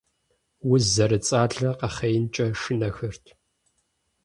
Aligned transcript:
Уз 0.71 0.83
зэрыцӀалэ 0.93 1.69
къэхъеинкӀэ 1.79 2.45
шынэхэрт. 2.61 3.25